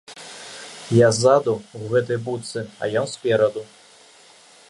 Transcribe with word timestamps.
Я 0.99 1.09
ззаду, 1.17 1.53
ў 1.65 1.91
гэтай 1.91 2.19
будцы, 2.25 2.59
а 2.81 2.91
ён 3.01 3.07
спераду. 3.15 3.63